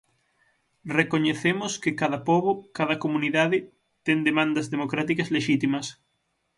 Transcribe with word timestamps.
Recoñecemos 0.99 1.71
que 1.83 1.97
cada 2.01 2.19
pobo, 2.29 2.51
cada 2.77 2.95
comunidade, 3.03 3.57
ten 4.05 4.17
demandas 4.29 4.65
democráticas 4.73 5.31
lexítimas. 5.35 5.85